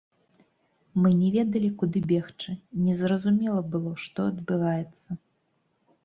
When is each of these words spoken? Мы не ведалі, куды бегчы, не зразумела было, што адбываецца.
Мы 1.01 1.09
не 1.17 1.27
ведалі, 1.35 1.67
куды 1.81 2.01
бегчы, 2.11 2.53
не 2.85 2.95
зразумела 3.01 3.61
было, 3.75 3.91
што 4.05 4.25
адбываецца. 4.31 5.19